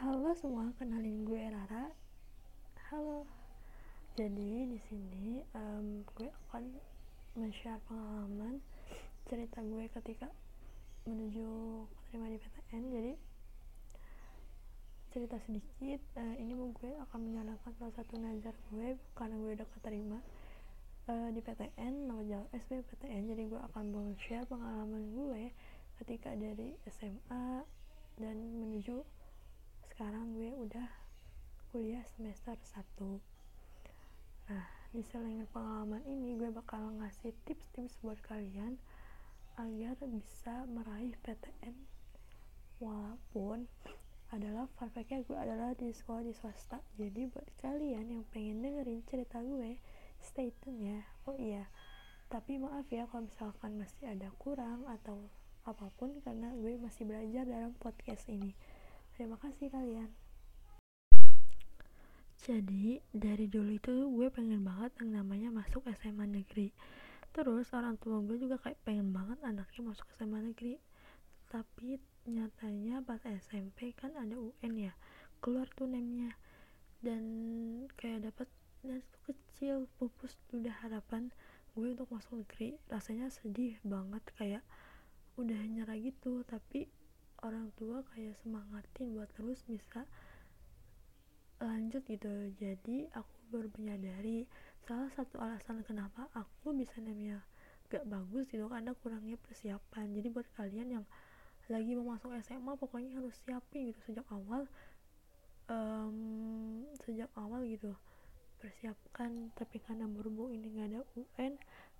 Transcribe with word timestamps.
Halo 0.00 0.32
semua, 0.32 0.64
kenalin 0.80 1.28
gue 1.28 1.44
Rara. 1.52 1.92
Halo. 2.88 3.28
Jadi 4.16 4.64
di 4.72 4.80
sini 4.88 5.44
um, 5.52 6.00
gue 6.16 6.24
akan 6.48 6.72
men-share 7.36 7.76
pengalaman 7.84 8.64
cerita 9.28 9.60
gue 9.60 9.92
ketika 9.92 10.32
menuju 11.04 11.84
terima 12.08 12.32
di 12.32 12.40
PTN. 12.40 12.82
Jadi 12.96 13.12
cerita 15.12 15.36
sedikit. 15.44 16.00
Uh, 16.16 16.32
ini 16.40 16.56
mau 16.56 16.72
gue 16.80 16.96
akan 16.96 17.20
menyalahkan 17.20 17.72
salah 17.76 17.92
satu 17.92 18.16
nazar 18.16 18.56
gue 18.72 18.96
karena 19.12 19.36
gue 19.36 19.52
udah 19.52 19.68
keterima 19.68 20.24
uh, 21.12 21.28
di 21.28 21.44
PTN 21.44 22.08
nama 22.08 22.24
jalan 22.24 22.48
SB 22.56 22.88
PTN. 22.88 23.36
Jadi 23.36 23.52
gue 23.52 23.60
akan 23.68 24.16
share 24.16 24.48
pengalaman 24.48 25.12
gue 25.12 25.52
ketika 26.00 26.32
dari 26.40 26.72
SMA 26.88 27.68
dan 28.16 28.36
menuju 28.56 29.19
sekarang 30.00 30.32
gue 30.32 30.48
udah 30.64 30.88
kuliah 31.68 32.00
semester 32.16 32.56
1 32.56 34.48
nah 34.48 34.64
di 34.96 35.04
selain 35.04 35.44
pengalaman 35.52 36.00
ini 36.08 36.40
gue 36.40 36.48
bakal 36.48 36.88
ngasih 37.04 37.36
tips-tips 37.44 38.00
buat 38.00 38.16
kalian 38.24 38.80
agar 39.60 40.00
bisa 40.08 40.64
meraih 40.72 41.12
PTN 41.20 41.76
walaupun 42.80 43.68
adalah 44.32 44.72
fact 44.80 45.04
gue 45.04 45.36
adalah 45.36 45.76
di 45.76 45.92
sekolah 45.92 46.24
di 46.24 46.32
swasta. 46.32 46.80
Jadi 46.96 47.28
buat 47.28 47.44
kalian 47.60 48.08
yang 48.08 48.24
pengen 48.32 48.64
dengerin 48.64 49.04
cerita 49.04 49.44
gue 49.44 49.76
stay 50.24 50.48
tune 50.64 50.80
ya. 50.96 51.04
Oh 51.28 51.36
iya 51.36 51.68
tapi 52.32 52.56
maaf 52.56 52.88
ya 52.88 53.04
kalau 53.04 53.28
misalkan 53.28 53.76
masih 53.76 54.08
ada 54.08 54.32
kurang 54.40 54.80
atau 54.88 55.28
apa 55.68 55.92
pun 56.00 56.24
karena 56.24 56.56
gue 56.56 56.80
masih 56.80 57.04
belajar 57.04 57.44
dalam 57.44 57.76
podcast 57.76 58.24
ini 58.32 58.56
terima 59.20 59.36
kasih 59.36 59.68
kalian. 59.68 60.08
Jadi 62.40 63.04
dari 63.12 63.52
dulu 63.52 63.76
itu 63.76 63.92
gue 63.92 64.32
pengen 64.32 64.64
banget 64.64 64.96
yang 65.04 65.20
namanya 65.20 65.52
masuk 65.52 65.84
SMA 65.92 66.24
negeri. 66.24 66.72
Terus 67.36 67.68
orang 67.76 68.00
tua 68.00 68.24
gue 68.24 68.40
juga 68.40 68.56
kayak 68.56 68.80
pengen 68.80 69.12
banget 69.12 69.36
anaknya 69.44 69.92
masuk 69.92 70.08
SMA 70.16 70.40
negeri. 70.40 70.80
Tapi 71.52 72.00
nyatanya 72.32 73.04
pas 73.04 73.20
SMP 73.20 73.92
kan 73.92 74.16
ada 74.16 74.40
UN 74.40 74.88
ya 74.88 74.96
keluar 75.44 75.68
tuh 75.76 75.84
namanya 75.84 76.32
dan 77.04 77.20
kayak 78.00 78.32
dapat 78.32 78.48
dan 78.80 79.04
kecil 79.28 79.84
pupus 80.00 80.32
udah 80.56 80.72
harapan 80.80 81.28
gue 81.76 81.92
untuk 81.92 82.08
masuk 82.08 82.40
negeri. 82.40 82.80
Rasanya 82.88 83.28
sedih 83.28 83.76
banget 83.84 84.24
kayak 84.40 84.64
udah 85.36 85.60
nyerah 85.68 86.00
gitu. 86.00 86.40
Tapi 86.48 86.88
orang 87.44 87.72
tua 87.76 88.04
kayak 88.12 88.36
semangatin 88.40 89.16
buat 89.16 89.30
terus 89.36 89.64
bisa 89.66 90.04
lanjut 91.60 92.02
gitu. 92.08 92.32
Jadi 92.56 93.08
aku 93.12 93.34
baru 93.52 93.68
menyadari 93.76 94.48
salah 94.88 95.12
satu 95.12 95.36
alasan 95.38 95.84
kenapa 95.84 96.26
aku 96.32 96.72
bisa 96.72 96.96
namanya 97.04 97.44
gak 97.90 98.06
bagus 98.06 98.48
gitu 98.48 98.66
karena 98.70 98.96
kurangnya 98.96 99.36
persiapan. 99.38 100.06
Jadi 100.16 100.28
buat 100.32 100.48
kalian 100.56 100.88
yang 101.00 101.06
lagi 101.70 101.94
mau 101.94 102.18
masuk 102.18 102.34
SMA 102.42 102.74
pokoknya 102.74 103.20
harus 103.20 103.36
siapin 103.44 103.92
gitu. 103.92 104.00
Sejak 104.10 104.26
awal 104.32 104.66
um, 105.70 106.86
sejak 107.04 107.30
awal 107.36 107.62
gitu 107.68 107.92
persiapkan. 108.58 109.52
Tapi 109.54 109.78
karena 109.84 110.08
berhubung 110.08 110.54
ini 110.54 110.72
gak 110.74 110.88
ada 110.94 111.00
UN 111.18 111.54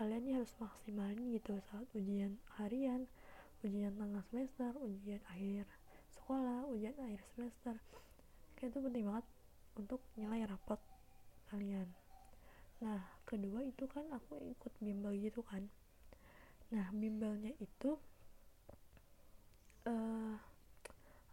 kalian 0.00 0.40
harus 0.40 0.52
maksimalin 0.56 1.36
gitu 1.36 1.60
saat 1.68 1.84
ujian 1.92 2.40
harian 2.56 3.04
ujian 3.62 3.94
tengah 3.94 4.22
semester 4.30 4.74
ujian 4.82 5.22
akhir 5.30 5.66
sekolah 6.10 6.66
ujian 6.70 6.94
akhir 6.98 7.22
semester. 7.34 7.74
Kayak 8.58 8.74
itu 8.74 8.78
penting 8.82 9.04
banget 9.06 9.26
untuk 9.78 10.00
nilai 10.18 10.46
rapot 10.46 10.78
kalian. 11.50 11.88
Nah 12.82 13.00
kedua 13.26 13.62
itu 13.62 13.86
kan 13.86 14.06
aku 14.10 14.38
ikut 14.50 14.72
bimbel 14.82 15.14
gitu 15.18 15.40
kan. 15.46 15.66
Nah 16.74 16.90
bimbelnya 16.90 17.54
itu 17.62 17.98
uh, 19.86 20.36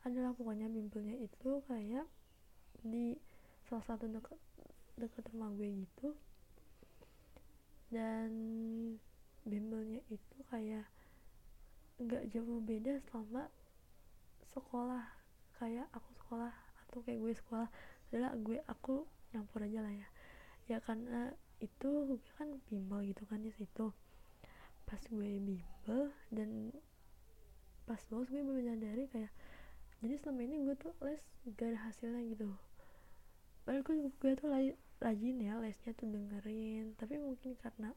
adalah 0.05 0.31
pokoknya 0.37 0.69
bimbelnya 0.71 1.17
itu 1.17 1.59
kayak 1.67 2.05
di 2.85 3.17
salah 3.67 3.85
satu 3.85 4.07
deket 4.07 4.39
deket 4.95 5.23
rumah 5.33 5.49
gue 5.57 5.67
gitu. 5.85 6.13
Dan 7.89 8.29
bimbelnya 9.47 10.03
itu 10.13 10.37
kayak 10.53 10.85
nggak 11.99 12.31
jauh 12.31 12.59
beda 12.63 12.99
selama 13.07 13.51
sekolah. 14.55 15.05
Kayak 15.59 15.91
aku 15.91 16.09
sekolah 16.15 16.53
atau 16.87 17.03
kayak 17.03 17.19
gue 17.19 17.33
sekolah 17.35 17.67
adalah 18.09 18.31
gue 18.39 18.57
aku 18.65 19.03
nyampur 19.35 19.61
aja 19.67 19.83
lah 19.83 19.93
ya. 19.93 20.07
Ya 20.71 20.77
karena 20.79 21.35
itu 21.59 21.89
gue 22.07 22.19
kan 22.39 22.47
bimbel 22.71 23.03
gitu 23.03 23.27
kan 23.27 23.43
di 23.43 23.51
situ. 23.51 23.91
Pas 24.87 25.01
gue 25.11 25.29
bimbel 25.43 26.15
dan 26.31 26.71
pas 27.83 27.99
lulus 28.13 28.29
gue 28.31 28.41
baru 28.45 28.61
nyadari 28.61 29.09
kayak 29.09 29.33
jadi 29.99 30.15
selama 30.23 30.41
ini 30.47 30.55
gue 30.63 30.75
tuh 30.79 30.95
les 31.03 31.19
gak 31.59 31.75
ada 31.75 31.79
hasilnya 31.91 32.23
gitu. 32.31 32.47
Padahal 33.67 33.83
gue, 33.83 33.95
gue 34.15 34.31
tuh 34.39 34.47
rajin 35.03 35.37
ya 35.43 35.59
lesnya 35.59 35.91
tuh 35.91 36.07
dengerin. 36.07 36.95
Tapi 36.95 37.19
mungkin 37.19 37.59
karena 37.59 37.91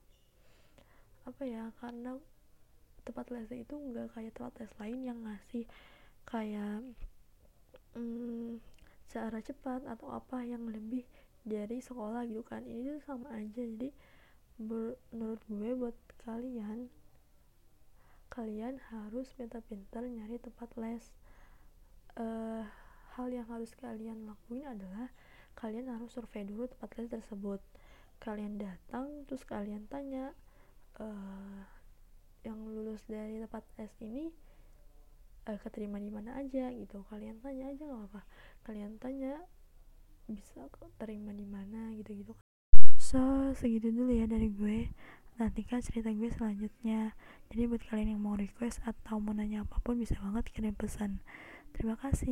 apa 1.22 1.42
ya 1.46 1.70
karena 1.78 2.18
tempat 3.02 3.30
lesnya 3.34 3.62
itu 3.62 3.74
nggak 3.74 4.14
kayak 4.14 4.32
tempat 4.34 4.54
les 4.62 4.72
lain 4.78 5.00
yang 5.02 5.18
ngasih 5.26 5.64
kayak 6.26 6.80
hmm, 7.98 8.62
cara 9.10 9.38
cepat 9.44 9.84
atau 9.84 10.08
apa 10.14 10.40
yang 10.46 10.64
lebih 10.70 11.04
dari 11.42 11.82
sekolah 11.82 12.24
gitu 12.26 12.42
kan. 12.46 12.62
Ini 12.64 12.98
tuh 12.98 13.04
sama 13.04 13.34
aja. 13.34 13.62
Jadi 13.62 13.90
menurut 14.62 15.42
gue 15.50 15.70
buat 15.74 15.96
kalian 16.22 16.86
kalian 18.32 18.80
harus 18.88 19.28
pintar-pintar 19.36 20.08
nyari 20.08 20.40
tempat 20.40 20.72
les. 20.80 21.04
Uh, 22.12 22.64
hal 23.16 23.28
yang 23.28 23.44
harus 23.48 23.72
kalian 23.76 24.24
lakuin 24.24 24.64
adalah 24.64 25.12
kalian 25.52 25.88
harus 25.88 26.12
survei 26.12 26.48
dulu 26.48 26.64
tempat 26.64 26.96
les 26.96 27.12
tersebut. 27.12 27.60
Kalian 28.22 28.56
datang 28.56 29.28
terus 29.28 29.44
kalian 29.44 29.84
tanya 29.90 30.32
uh, 30.96 31.60
yang 32.42 32.58
lulus 32.66 33.02
dari 33.06 33.38
tempat 33.38 33.64
S 33.78 33.94
ini 34.02 34.30
uh, 35.46 35.58
keterima 35.58 35.98
di 35.98 36.10
mana 36.10 36.38
aja 36.38 36.70
gitu. 36.74 37.02
Kalian 37.10 37.38
tanya 37.42 37.70
aja 37.70 37.82
nggak 37.82 38.04
apa 38.10 38.20
kalian 38.62 38.98
tanya 39.02 39.42
bisa 40.30 40.66
terima 40.98 41.34
di 41.34 41.46
mana? 41.46 41.90
gitu 41.98 42.14
gitu 42.14 42.34
so 43.12 43.50
segitu 43.58 43.90
dulu 43.90 44.14
ya 44.14 44.30
dari 44.30 44.48
gue. 44.48 44.88
Nantikan 45.36 45.82
cerita 45.82 46.08
gue 46.14 46.30
selanjutnya. 46.30 47.12
Jadi 47.50 47.62
buat 47.66 47.82
kalian 47.90 48.16
yang 48.16 48.22
mau 48.22 48.38
request 48.38 48.78
atau 48.86 49.18
mau 49.18 49.34
nanya 49.34 49.66
apa 49.66 49.82
pun 49.82 49.98
bisa 49.98 50.14
banget 50.22 50.48
kirim 50.54 50.72
pesan. 50.72 51.18
Terima 51.74 51.98
kasih 51.98 52.30